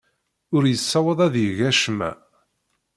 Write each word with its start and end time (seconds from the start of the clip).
Ur 0.55 0.63
yessaweḍ 0.67 1.19
ad 1.27 1.35
yeg 1.43 1.59
acemma. 1.69 2.11